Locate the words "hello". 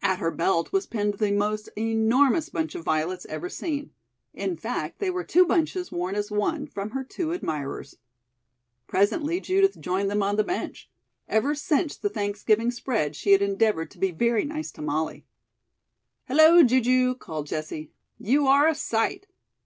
16.24-16.62